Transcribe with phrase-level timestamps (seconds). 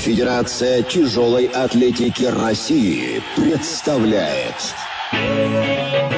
[0.00, 4.74] Федерация тяжелой атлетики России представляет.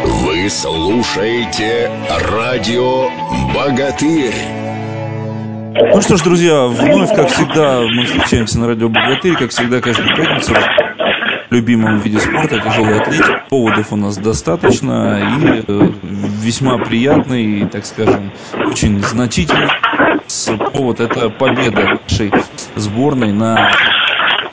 [0.04, 1.90] Вы слушаете
[2.30, 3.10] радио
[3.52, 4.34] «Богатырь».
[5.92, 10.14] Ну что ж, друзья, вновь, как всегда, мы встречаемся на радио «Богатырь», как всегда, каждую
[10.14, 13.42] пятницу в любимом виде спорта, тяжелой атлетики.
[13.50, 15.90] Поводов у нас достаточно и э,
[16.40, 18.32] весьма приятный, так скажем,
[18.64, 19.68] очень значительный
[20.72, 22.32] повод– это победа нашей
[22.76, 23.70] сборной на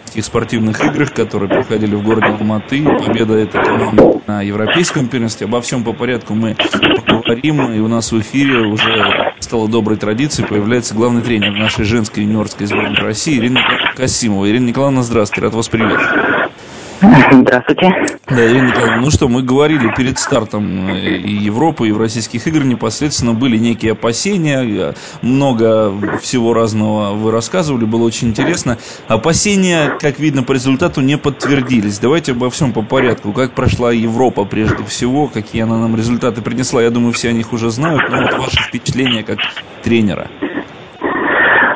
[0.09, 2.83] этих спортивных играх, которые проходили в городе Алматы.
[2.83, 5.47] Победа этой команды на европейском первенстве.
[5.47, 7.71] Обо всем по порядку мы поговорим.
[7.73, 10.47] И у нас в эфире уже стала доброй традицией.
[10.47, 13.61] Появляется главный тренер нашей женской юниорской сборной России Ирина
[13.95, 14.49] Касимова.
[14.49, 15.41] Ирина Николаевна, здравствуйте.
[15.45, 16.51] Рад вас приветствовать.
[17.31, 17.93] Здравствуйте.
[18.27, 22.65] Да, Ирина Николаевна, ну что, мы говорили перед стартом э, и Европы, и Российских игр
[22.65, 28.77] непосредственно были некие опасения, много всего разного вы рассказывали, было очень интересно.
[29.07, 31.99] Опасения, как видно по результату, не подтвердились.
[31.99, 33.31] Давайте обо всем по порядку.
[33.31, 37.53] Как прошла Европа прежде всего, какие она нам результаты принесла, я думаю, все о них
[37.53, 39.39] уже знают, но вот ваши впечатления как
[39.83, 40.27] тренера.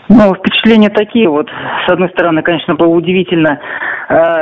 [0.10, 1.48] Ну, впечатления такие вот.
[1.88, 3.93] С одной стороны, конечно, было удивительно, э,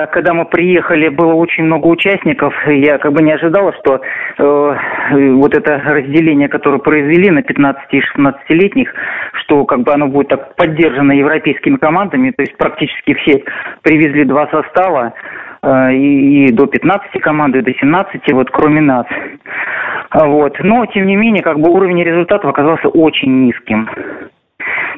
[0.07, 2.53] когда мы приехали, было очень много участников.
[2.67, 4.01] Я как бы не ожидала, что
[4.37, 8.93] э, вот это разделение, которое произвели на 15 и 16-летних,
[9.41, 12.31] что как бы оно будет так поддержано европейскими командами.
[12.31, 13.43] То есть практически все
[13.81, 15.13] привезли два состава
[15.61, 19.05] э, и, и до 15 команд, и до 17, вот кроме нас.
[20.13, 20.57] Вот.
[20.59, 23.87] Но, тем не менее, как бы уровень результатов оказался очень низким.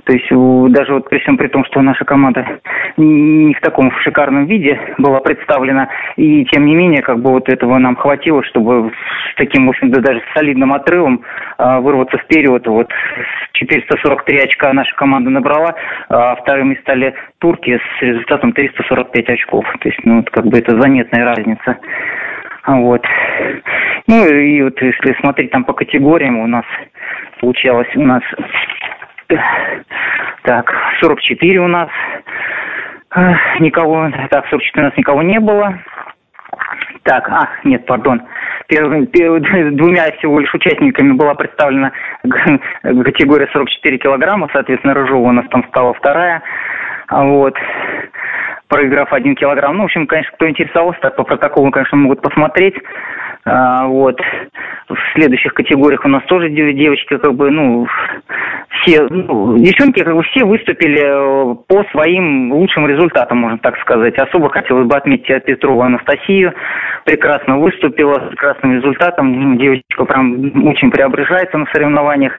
[0.06, 0.28] То есть
[0.74, 2.60] даже вот при всем при том, что наша команда
[2.98, 5.88] не в таком шикарном виде была представлена,
[6.18, 10.02] и тем не менее, как бы вот этого нам хватило, чтобы с таким, в общем-то,
[10.02, 11.24] даже солидным отрывом
[11.58, 12.68] а, вырваться вперед.
[12.68, 12.92] Вот
[13.54, 15.76] 443 очка наша команда набрала,
[16.10, 19.66] а вторыми стали турки с результатом 345 очков.
[19.80, 21.78] То есть, ну, вот как бы это заметная разница.
[22.66, 23.06] Вот.
[24.08, 26.66] Ну и вот если смотреть там по категориям, у нас
[27.40, 28.24] получалось у нас
[30.44, 31.90] так, 44 у нас.
[33.60, 35.80] Никого, так, 44 у нас никого не было.
[37.04, 38.22] Так, а, нет, пардон.
[38.68, 41.92] Первым, первым, двумя всего лишь участниками была представлена
[42.82, 46.42] категория 44 килограмма, соответственно, Рыжова у нас там стала вторая.
[47.10, 47.56] Вот
[48.68, 49.78] проиграв один килограмм.
[49.78, 52.76] Ну, в общем, конечно, кто интересовался, так по протоколу, конечно, могут посмотреть.
[53.46, 54.20] А, вот.
[54.90, 57.88] В следующих категориях у нас тоже девочки, как бы, ну,
[58.82, 64.18] все, ну, девчонки, как бы, все выступили э, по своим лучшим результатам, можно так сказать.
[64.18, 66.54] Особо хотелось бы отметить Петрову Анастасию.
[67.06, 69.58] Прекрасно выступила, с прекрасным результатом.
[69.58, 72.34] Девочка прям очень преображается на соревнованиях.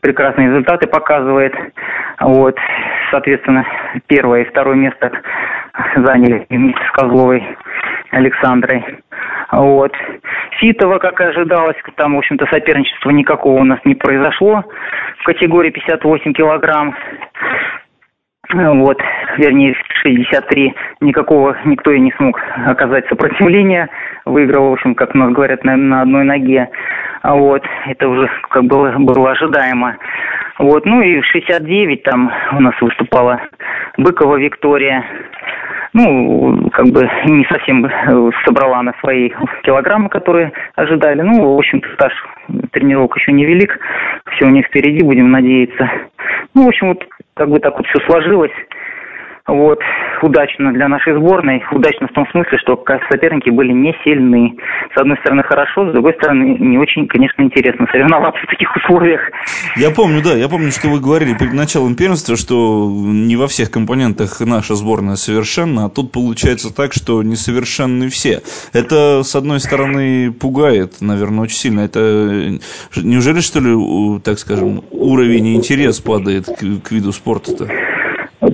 [0.00, 1.54] Прекрасные результаты показывает.
[2.20, 2.56] Вот.
[3.10, 3.66] Соответственно,
[4.06, 5.10] первое и второе место
[5.96, 7.44] заняли вместе с Козловой
[8.10, 8.84] Александрой.
[9.52, 9.92] Вот.
[10.60, 14.64] Ситова, как и ожидалось, там, в общем-то, соперничества никакого у нас не произошло
[15.18, 16.94] в категории 58 килограмм.
[18.52, 19.00] Вот,
[19.38, 20.74] вернее, 63.
[21.00, 23.88] Никакого, никто и не смог оказать сопротивление.
[24.24, 26.68] Выиграл, в общем, как у нас говорят, на, на одной ноге.
[27.22, 29.96] Вот, это уже как было, было ожидаемо.
[30.58, 33.40] Вот, ну и в 69 там у нас выступала
[33.96, 35.04] Быкова Виктория
[35.92, 39.30] ну, как бы не совсем э, собрала на свои
[39.64, 41.20] килограммы, которые ожидали.
[41.22, 42.12] Ну, в общем-то, стаж
[42.72, 43.78] тренировок еще не велик.
[44.32, 45.90] Все у них впереди, будем надеяться.
[46.54, 48.52] Ну, в общем, вот как бы так вот все сложилось.
[49.46, 49.78] Вот,
[50.22, 51.62] удачно для нашей сборной.
[51.72, 54.56] Удачно в том смысле, что соперники были не сильны.
[54.94, 59.20] С одной стороны хорошо, с другой стороны не очень, конечно, интересно соревноваться в таких условиях.
[59.76, 63.70] Я помню, да, я помню, что вы говорили перед началом первенства, что не во всех
[63.70, 68.40] компонентах наша сборная совершенна, а тут получается так, что несовершенны все.
[68.72, 71.80] Это, с одной стороны, пугает, наверное, очень сильно.
[71.80, 72.58] Это
[72.96, 77.68] неужели, что ли, так скажем, уровень и интерес падает к, к виду спорта-то?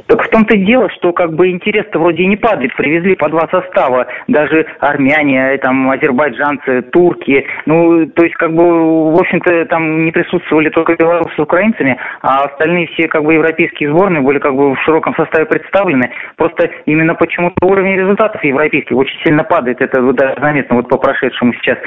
[0.06, 2.74] Так в том-то и дело, что как бы интерес-то вроде не падает.
[2.76, 7.44] Привезли по два состава, даже армяне, там, азербайджанцы, турки.
[7.66, 12.44] Ну, то есть, как бы, в общем-то, там не присутствовали только белорусы с украинцами, а
[12.44, 16.10] остальные все, как бы, европейские сборные были, как бы, в широком составе представлены.
[16.36, 19.80] Просто именно почему-то уровень результатов европейских очень сильно падает.
[19.80, 21.78] Это вот даже заметно вот по прошедшему сейчас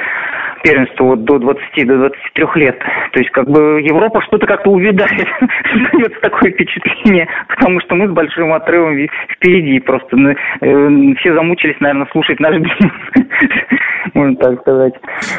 [0.62, 2.78] первенству вот до 20, до 23 лет.
[2.78, 5.10] То есть, как бы, Европа что-то как-то увядает.
[5.92, 8.96] Дается такое впечатление, потому что мы с большим отрывом
[9.34, 9.80] впереди.
[9.80, 12.54] Просто э, все замучились, наверное, слушать наш.
[14.14, 14.94] Можно так сказать.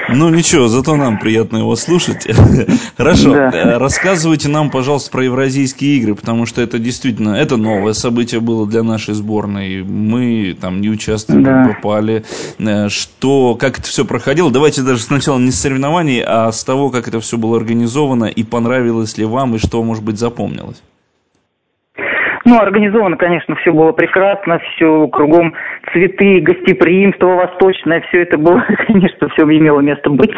[0.10, 2.28] Ну ничего, зато нам приятно его слушать.
[2.98, 3.34] Хорошо.
[3.34, 3.50] Да.
[3.54, 8.68] Э, рассказывайте нам, пожалуйста, про Евразийские игры, потому что это действительно, это новое событие было
[8.68, 9.84] для нашей сборной.
[9.84, 11.74] Мы там не участвовали, да.
[11.76, 12.24] попали.
[12.60, 14.52] Э, что, как это все проходило?
[14.52, 18.44] Давайте даже сначала не с соревнований, а с того, как это все было организовано и
[18.44, 20.82] понравилось ли вам, и что, может быть, запомнилось.
[22.52, 25.54] Ну, организовано, конечно, все было прекрасно, все кругом
[25.94, 30.32] цветы, гостеприимство восточное, все это было, конечно, все имело место быть.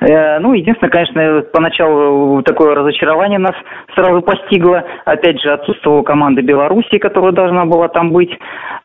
[0.00, 3.54] Э, ну, единственное, конечно, поначалу такое разочарование нас
[3.94, 4.84] сразу постигло.
[5.06, 8.38] Опять же, отсутствовала команда Беларуси, которая должна была там быть.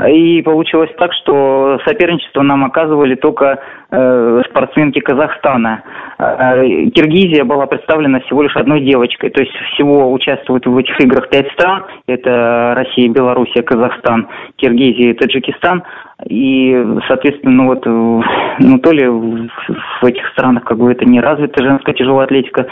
[0.08, 3.60] И получилось так, что соперничество нам оказывали только
[3.92, 5.84] э, спортсменки Казахстана.
[6.18, 6.64] Э,
[6.96, 9.32] Киргизия была представлена всего лишь одной девочкой.
[9.32, 11.84] То есть всего участвуют в этих играх пять стран.
[12.08, 14.28] Это Россия, Белоруссия, Казахстан,
[14.58, 15.84] Киргизия Таджикистан.
[16.28, 16.76] И,
[17.08, 21.94] соответственно, ну вот, ну то ли в этих странах как бы это не развита женская
[21.94, 22.68] тяжелая атлетика,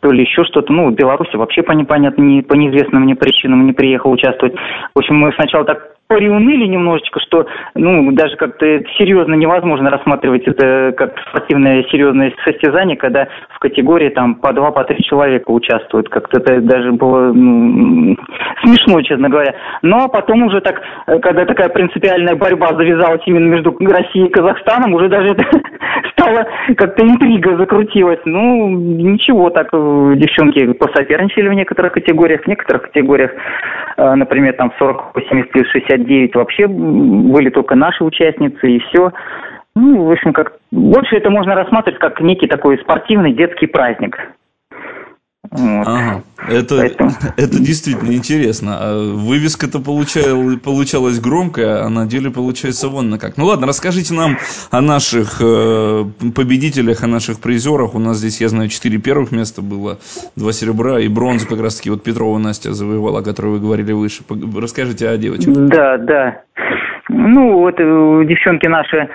[0.00, 0.72] то ли еще что-то.
[0.72, 4.54] Ну, Беларусь вообще по непонятным, не, по неизвестным мне причинам не приехал участвовать.
[4.94, 8.66] В общем, мы сначала так приуныли немножечко, что ну даже как-то
[8.96, 14.84] серьезно невозможно рассматривать это как спортивное серьезное состязание, когда в категории там по два, по
[14.84, 16.08] три человека участвуют.
[16.08, 18.16] Как-то это даже было ну,
[18.64, 19.54] смешно, честно говоря.
[19.82, 20.80] Но ну, а потом уже так,
[21.20, 25.44] когда такая принципиальная борьба завязалась именно между Россией и Казахстаном, уже даже это
[26.12, 26.46] стало
[26.76, 28.20] как-то интрига закрутилась.
[28.24, 33.32] Ну, ничего, так девчонки посоперничали в некоторых категориях, в некоторых категориях,
[33.98, 39.12] э, например, там 48 плюс 60 59 вообще были только наши участницы, и все.
[39.74, 44.16] Ну, в общем, как больше это можно рассматривать как некий такой спортивный детский праздник.
[45.50, 45.86] Вот.
[45.86, 46.22] Ага.
[46.48, 47.10] Это, Поэтому...
[47.36, 48.76] это действительно интересно.
[48.78, 53.36] А вывеска-то получал, получалась громкая, а на деле получается вон на как.
[53.36, 54.36] Ну ладно, расскажите нам
[54.70, 56.04] о наших э,
[56.34, 57.94] победителях, о наших призерах.
[57.94, 59.98] У нас здесь, я знаю, четыре первых места было,
[60.36, 64.22] два серебра и бронзу как раз-таки вот Петрова Настя завоевала, о которой вы говорили выше.
[64.56, 65.54] Расскажите о девочках.
[65.54, 66.42] Да, да.
[67.08, 69.08] Ну, вот э, девчонки наши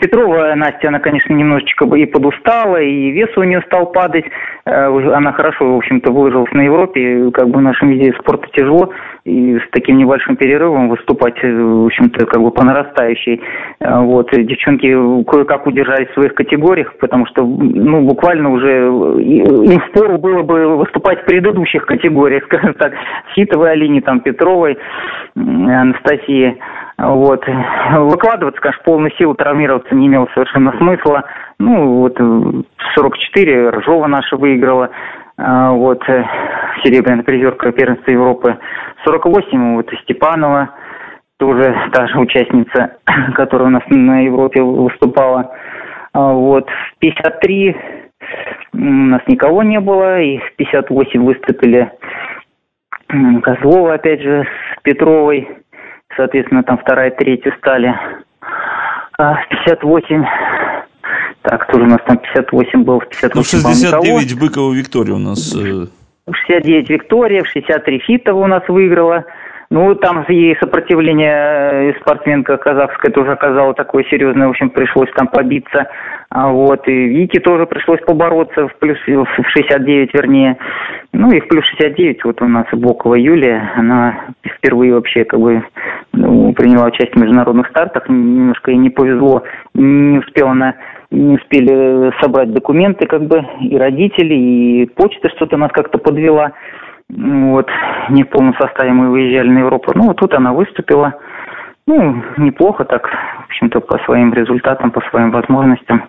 [0.00, 4.24] Петрова Настя, она, конечно, немножечко и подустала, и вес у нее стал падать.
[4.64, 7.30] Э, она хорошо, в общем-то, выложилась на Европе.
[7.32, 8.90] Как бы в нашем виде спорта тяжело.
[9.24, 13.40] И с таким небольшим перерывом выступать, э, в общем-то, как бы по нарастающей.
[13.80, 14.30] Э, вот.
[14.32, 14.88] Девчонки
[15.24, 21.22] кое-как удержались в своих категориях, потому что, ну, буквально уже им впору было бы выступать
[21.22, 22.92] в предыдущих категориях, скажем так.
[23.34, 24.76] Ситовой Алине, там, Петровой,
[25.36, 26.58] Анастасии.
[26.98, 27.44] Вот.
[27.92, 31.24] Выкладываться, конечно, полную силу травмироваться не имело совершенно смысла.
[31.58, 32.16] Ну, вот
[32.94, 34.90] 44 Ржова наша выиграла.
[35.38, 36.24] А, вот, э,
[36.84, 38.58] серебряная призерка первенства Европы.
[39.04, 40.70] 48 вот Степанова,
[41.38, 42.96] тоже та же участница,
[43.34, 45.52] которая у нас на Европе выступала.
[46.12, 46.68] А, вот,
[47.00, 47.76] 53
[48.74, 51.90] у нас никого не было, и в 58 выступили
[53.42, 55.48] Козлова, опять же, с Петровой
[56.16, 57.94] соответственно, там вторая, третья стали.
[59.18, 60.24] А в 58,
[61.42, 65.54] так, тоже у нас там 58 был, в 58 Ну, 69 Быкова Виктория у нас.
[65.54, 65.86] Э...
[66.30, 69.24] 69 Виктория, в 63 Фитова у нас выиграла.
[69.72, 75.28] Ну, там и сопротивление э, спортсменка казахская тоже оказала такое серьезное, в общем, пришлось там
[75.28, 75.88] побиться.
[76.28, 80.58] А вот, и Вики тоже пришлось побороться в плюс, в 69, вернее.
[81.14, 85.64] Ну, и в плюс 69 вот у нас Бокова Юлия, она впервые вообще как бы
[86.12, 89.42] ну, приняла участие в международных стартах, немножко ей не повезло,
[89.72, 90.74] не успела она
[91.10, 96.52] не успели собрать документы, как бы, и родители, и почта что-то нас как-то подвела.
[97.14, 97.68] Вот,
[98.08, 99.92] не в полном составе мы выезжали на Европу.
[99.94, 101.12] Ну, вот тут она выступила.
[101.86, 106.04] Ну, неплохо так, в общем-то, по своим результатам, по своим возможностям.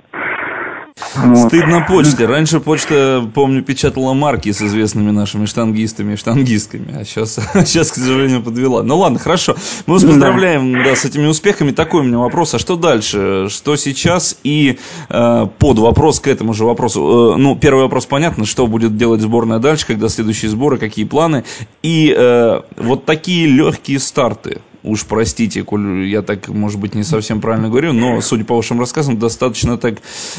[1.15, 1.47] Вот.
[1.47, 2.25] Стыдно почте.
[2.25, 7.91] Раньше почта, помню, печатала марки с известными нашими штангистами и штангистками, а сейчас, а сейчас,
[7.91, 8.83] к сожалению, подвела.
[8.83, 9.55] Ну ладно, хорошо.
[9.85, 10.83] Мы вас поздравляем да.
[10.83, 11.71] Да, с этими успехами.
[11.71, 12.53] Такой у меня вопрос.
[12.53, 13.47] А что дальше?
[13.49, 14.37] Что сейчас?
[14.43, 14.77] И
[15.09, 17.33] э, под вопрос к этому же вопросу.
[17.35, 21.43] Э, ну, первый вопрос понятно, что будет делать сборная дальше, когда следующие сборы, какие планы.
[21.81, 27.41] И э, вот такие легкие старты уж простите, коль я так, может быть, не совсем
[27.41, 29.95] правильно говорю, но, судя по вашим рассказам, достаточно так,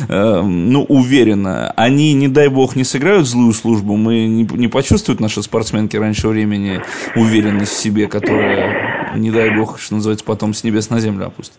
[0.09, 1.71] э, ну, уверенно.
[1.77, 6.29] Они, не дай бог, не сыграют злую службу, мы не, не почувствуют наши спортсменки раньше
[6.29, 6.81] времени
[7.17, 11.59] уверенность в себе, которая, не дай бог, что называется, потом с небес на землю опустит.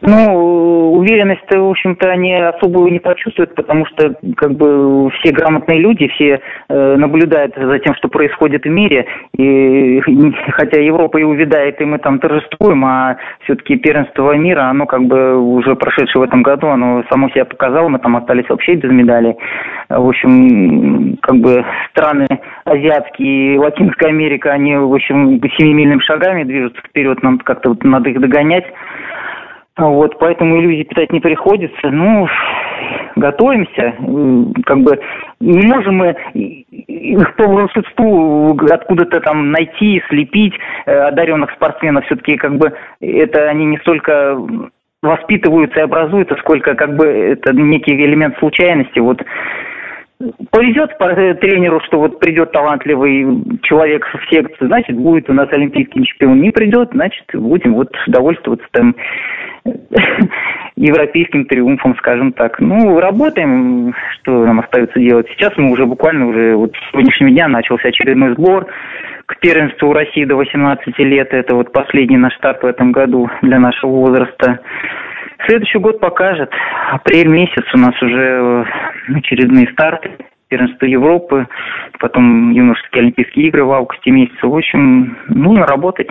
[0.00, 6.08] Ну, уверенность, в общем-то, они особую не почувствуют, потому что как бы все грамотные люди,
[6.08, 10.00] все э, наблюдают за тем, что происходит в мире, и
[10.52, 15.36] хотя Европа и увядает, и мы там торжествуем, а все-таки первенство мира, оно как бы
[15.36, 19.36] уже прошедшее в этом году, оно само себя показало, мы там остались вообще без медалей.
[19.88, 22.26] В общем, как бы страны
[22.64, 28.10] азиатские и Латинская Америка, они, в общем, семимильными шагами движутся вперед, нам как-то вот надо
[28.10, 28.64] их догонять.
[29.78, 31.90] Вот, поэтому иллюзий питать не приходится.
[31.90, 32.26] Ну,
[33.14, 33.94] готовимся.
[34.64, 34.98] Как бы
[35.40, 40.54] не можем мы их по волшебству откуда-то там найти, слепить
[40.86, 42.04] э, одаренных спортсменов.
[42.06, 44.36] Все-таки как бы это они не столько
[45.00, 48.98] воспитываются и образуются, сколько как бы это некий элемент случайности.
[48.98, 49.22] Вот
[50.50, 50.98] повезет
[51.40, 56.40] тренеру, что вот придет талантливый человек в секцию, значит, будет у нас олимпийский чемпион.
[56.40, 58.96] Не придет, значит, будем вот довольствоваться там
[60.76, 62.60] европейским триумфом, скажем так.
[62.60, 65.26] Ну, работаем, что нам остается делать.
[65.30, 68.66] Сейчас мы уже буквально уже вот с сегодняшнего дня начался очередной сбор
[69.26, 71.32] к первенству России до 18 лет.
[71.32, 74.60] Это вот последний наш старт в этом году для нашего возраста.
[75.46, 76.50] Следующий год покажет.
[76.92, 78.64] Апрель месяц у нас уже э,
[79.16, 80.10] очередные старты.
[80.48, 81.46] Первенство Европы,
[81.98, 84.46] потом юношеские Олимпийские игры в августе месяце.
[84.46, 86.08] В общем, нужно работать.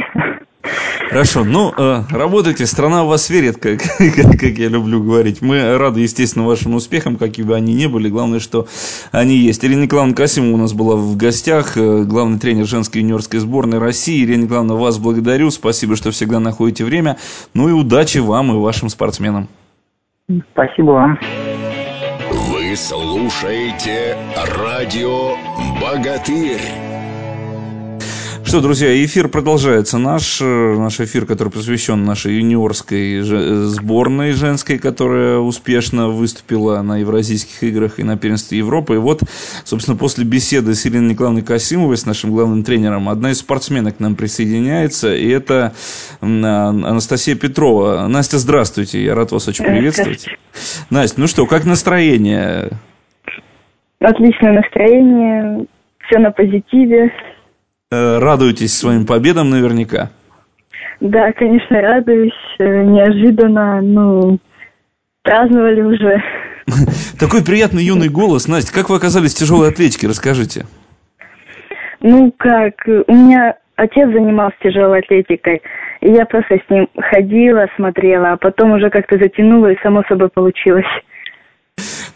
[1.10, 5.42] Хорошо, ну, э, работайте, страна в вас верит, как, как, как я люблю говорить.
[5.42, 8.10] Мы рады, естественно, вашим успехам, какие бы они ни были.
[8.10, 8.68] Главное, что
[9.12, 9.64] они есть.
[9.64, 14.24] Ирина Николаевна Касимова у нас была в гостях, э, главный тренер женской юниорской сборной России.
[14.24, 15.50] Ирина Николаевна, вас благодарю.
[15.52, 17.18] Спасибо, что всегда находите время.
[17.54, 19.48] Ну и удачи вам и вашим спортсменам.
[20.52, 21.20] Спасибо вам.
[22.32, 24.18] Вы слушаете
[24.58, 25.36] радио
[25.82, 26.87] «Богатырь».
[28.48, 29.98] Что, друзья, эфир продолжается.
[29.98, 37.62] Наш, э, наш эфир, который посвящен нашей юниорской сборной женской, которая успешно выступила на Евразийских
[37.62, 38.96] играх и на первенстве Европы.
[38.96, 39.20] И вот,
[39.66, 44.00] собственно, после беседы с Ириной Николаевной Касимовой, с нашим главным тренером, одна из спортсменок к
[44.00, 45.74] нам присоединяется, и это
[46.22, 48.08] Анастасия Петрова.
[48.08, 50.26] Настя, здравствуйте, я рад вас очень приветствовать.
[50.90, 52.70] Настя, ну что, как настроение?
[54.00, 55.66] Отличное настроение,
[56.08, 57.12] все на позитиве.
[57.90, 60.10] Э, радуетесь своим победам наверняка.
[61.00, 62.34] Да, конечно, радуюсь.
[62.60, 64.40] Э, неожиданно, ну,
[65.24, 66.22] праздновали уже.
[67.20, 68.50] Такой приятный юный голос.
[68.50, 70.08] Настя, как вы оказались в тяжелой атлетике?
[70.08, 70.66] Расскажите.
[72.02, 75.62] Ну, как, у меня отец занимался тяжелой атлетикой,
[76.02, 80.28] и я просто с ним ходила, смотрела, а потом уже как-то затянула, и само собой
[80.28, 80.86] получилось.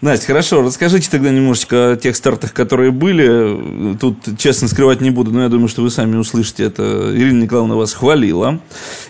[0.02, 3.96] Настя, хорошо, расскажите тогда немножечко о тех стартах, которые были.
[3.98, 6.82] Тут, честно, скрывать не буду, но я думаю, что вы сами услышите это.
[7.16, 8.60] Ирина Николаевна вас хвалила.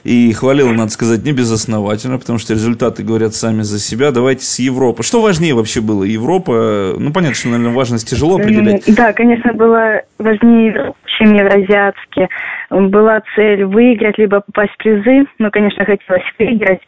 [0.03, 4.12] И хвалила, надо сказать, не безосновательно, потому что результаты говорят сами за себя.
[4.12, 5.03] Давайте с Европы.
[5.03, 6.03] Что важнее вообще было?
[6.03, 6.95] Европа?
[6.98, 8.83] Ну, понятно, что, наверное, важность тяжело определять.
[8.93, 12.27] Да, конечно, было важнее, чем евразиатские.
[12.69, 15.25] Была цель выиграть, либо попасть в призы.
[15.39, 16.81] Ну, конечно, хотелось выиграть.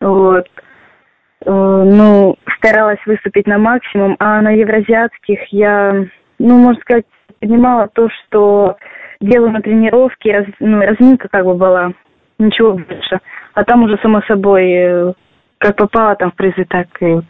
[0.00, 0.46] Вот.
[1.46, 6.06] Э, ну, старалась выступить на максимум, а на евразиатских я,
[6.38, 7.04] ну, можно сказать,
[7.40, 8.76] понимала то, что
[9.20, 11.92] делаю на тренировке, раз, ну, разминка как бы была,
[12.38, 13.20] ничего больше.
[13.54, 15.12] А там уже, само собой, э,
[15.58, 17.20] как попала там в призы, так и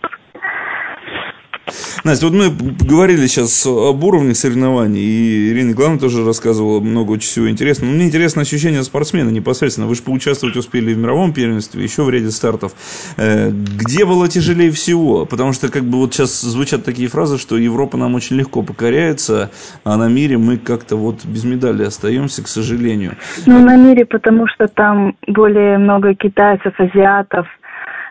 [2.05, 7.29] Настя, вот мы говорили сейчас об уровне соревнований, и Ирина Николаевна тоже рассказывала много очень
[7.29, 7.91] всего интересного.
[7.91, 9.87] Но мне интересно ощущение спортсмена непосредственно.
[9.87, 12.73] Вы же поучаствовать успели в мировом первенстве, еще в ряде стартов.
[13.17, 15.27] Э, где было тяжелее всего?
[15.27, 19.51] Потому что как бы вот сейчас звучат такие фразы, что Европа нам очень легко покоряется,
[19.85, 23.17] а на мире мы как-то вот без медали остаемся, к сожалению.
[23.47, 27.47] Ну, на мире, потому что там более много китайцев, азиатов–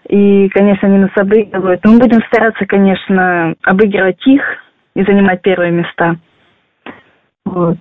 [0.08, 1.84] и, конечно, они нас обыгрывают.
[1.86, 4.42] мы будем стараться, конечно, обыгрывать их
[4.96, 6.18] и занимать первые места.
[7.46, 7.78] Вот.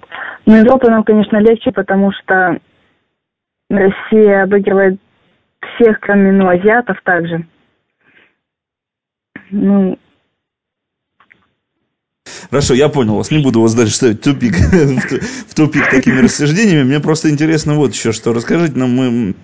[0.47, 2.59] Но Европа нам, конечно, легче, потому что
[3.71, 5.01] Россия обыгрывает
[5.75, 7.47] всех, кроме ну, азиатов также.
[9.51, 9.99] Ну,
[12.51, 13.31] Хорошо, я понял вас.
[13.31, 14.55] Не буду вас дальше ставить в тупик,
[15.49, 16.85] в тупик такими рассуждениями.
[16.85, 18.33] Мне просто интересно вот еще что.
[18.33, 19.35] Расскажите нам, мы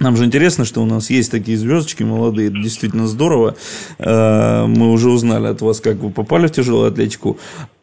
[0.00, 3.56] нам же интересно, что у нас есть такие звездочки молодые, это действительно здорово.
[3.98, 7.38] Э, мы уже узнали от вас, как вы попали в тяжелую атлетику.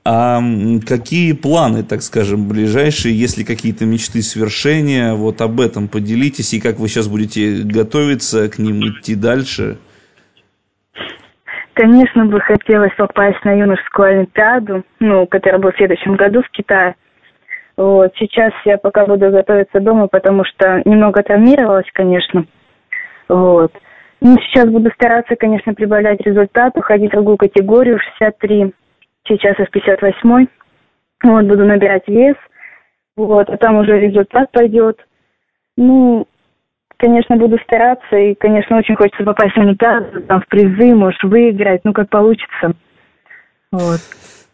[0.06, 0.40] А
[0.88, 6.80] какие планы, так скажем, ближайшие, если какие-то мечты свершения, вот об этом поделитесь, и как
[6.80, 9.78] вы сейчас будете готовиться к ним, идти дальше?
[11.74, 16.96] Конечно, бы хотелось попасть на юношескую олимпиаду, ну, которая будет в следующем году в Китае.
[17.78, 18.14] Вот.
[18.18, 22.46] Сейчас я пока буду готовиться дома, потому что немного травмировалась, конечно.
[23.28, 23.72] Вот.
[24.22, 28.74] Ну, сейчас буду стараться, конечно, прибавлять результат, уходить в другую категорию, 63.
[29.28, 30.48] Сейчас я в 58.
[31.24, 32.36] Вот, буду набирать вес.
[33.18, 35.00] Вот, а там уже результат пойдет.
[35.78, 36.28] Ну,
[36.98, 41.82] конечно, буду стараться, и, конечно, очень хочется попасть в Олимпиаду, там, в призы, может, выиграть,
[41.84, 42.74] ну, как получится.
[43.72, 44.00] Вот.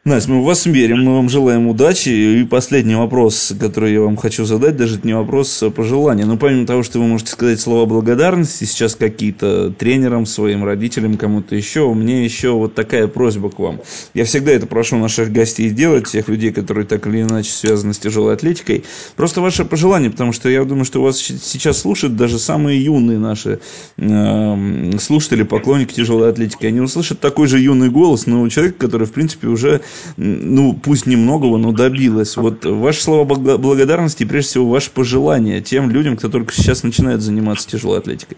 [0.04, 2.10] Настя, мы в вас верим, мы вам желаем удачи.
[2.10, 6.26] И последний вопрос, который я вам хочу задать, даже это не вопрос, а пожелания.
[6.26, 11.56] Но помимо того, что вы можете сказать слова благодарности сейчас какие-то тренерам, своим родителям, кому-то
[11.56, 13.80] еще, у меня еще вот такая просьба к вам.
[14.16, 18.00] Я всегда это прошу наших гостей делать, тех людей, которые так или иначе связаны с
[18.00, 18.84] тяжелой атлетикой.
[19.16, 23.60] Просто ваше пожелание, потому что я думаю, что вас сейчас слушают даже самые юные наши
[23.98, 26.66] э, слушатели, поклонники тяжелой атлетики.
[26.66, 29.82] Они услышат такой же юный голос, но у человека, который, в принципе, уже
[30.18, 32.38] ну, пусть немногого, но добилась.
[32.38, 37.22] Вот ваши слова благодарности и, прежде всего, ваши пожелания тем людям, кто только сейчас начинает
[37.22, 38.38] заниматься тяжелой атлетикой.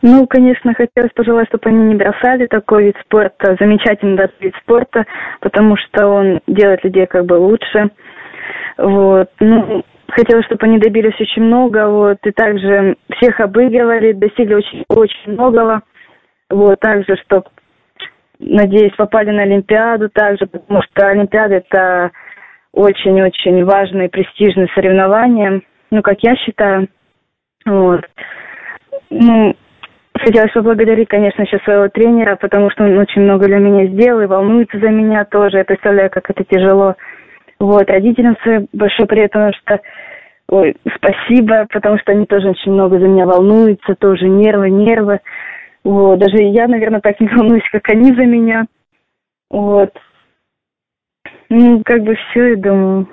[0.00, 5.04] Ну, конечно, хотелось пожелать, чтобы они не бросали такой вид спорта, замечательный вид спорта,
[5.40, 7.90] потому что он делает людей как бы лучше.
[8.76, 9.28] Вот.
[9.40, 15.32] Ну, хотелось, чтобы они добились очень много, вот, и также всех обыгрывали, достигли очень, очень
[15.32, 15.82] многого.
[16.48, 17.46] Вот, также, чтобы
[18.38, 22.10] надеюсь, попали на Олимпиаду также, потому что Олимпиада это
[22.72, 26.88] очень-очень важные и престижные соревнования, ну, как я считаю.
[27.64, 28.04] Вот.
[29.10, 29.54] Ну,
[30.18, 34.26] хотелось поблагодарить, конечно, еще своего тренера, потому что он очень много для меня сделал и
[34.26, 35.58] волнуется за меня тоже.
[35.58, 36.94] Я представляю, как это тяжело.
[37.58, 39.80] Вот, родителям своим большой привет, потому что
[40.50, 45.20] ой, спасибо, потому что они тоже очень много за меня волнуются, тоже нервы, нервы.
[45.84, 48.66] Вот, даже я, наверное, так не волнуюсь, как они за меня.
[49.50, 49.92] Вот.
[51.48, 53.08] Ну, как бы все, я думаю,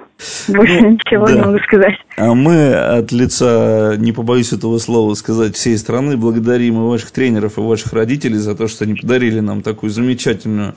[0.47, 1.33] больше ну, ничего да.
[1.33, 1.95] не могу сказать.
[2.17, 7.57] А мы от лица, не побоюсь этого слова сказать, всей страны благодарим и ваших тренеров,
[7.57, 10.75] и ваших родителей за то, что они подарили нам такую замечательную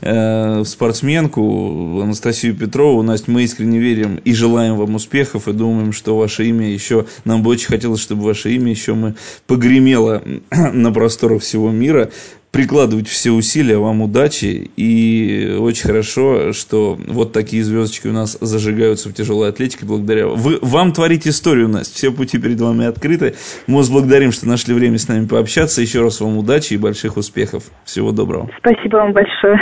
[0.00, 3.02] э, спортсменку Анастасию Петрову.
[3.02, 7.42] Настя, мы искренне верим и желаем вам успехов, и думаем, что ваше имя еще, нам
[7.42, 9.14] бы очень хотелось, чтобы ваше имя еще мы
[9.46, 12.10] погремело на просторах всего мира
[12.50, 14.70] прикладывайте все усилия, вам удачи.
[14.76, 20.58] И очень хорошо, что вот такие звездочки у нас зажигаются в тяжелой атлетике благодаря вы,
[20.62, 21.94] вам творить историю, Настя.
[21.94, 23.34] Все пути перед вами открыты.
[23.66, 25.80] Мы вас благодарим, что нашли время с нами пообщаться.
[25.80, 27.64] Еще раз вам удачи и больших успехов.
[27.84, 28.50] Всего доброго.
[28.58, 29.58] Спасибо вам большое.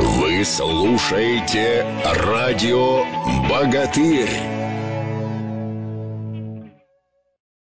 [0.00, 3.04] Вы слушаете радио
[3.48, 4.61] «Богатырь».